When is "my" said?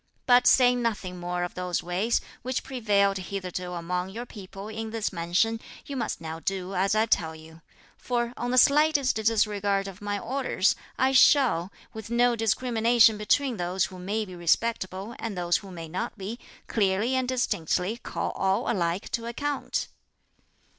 10.01-10.17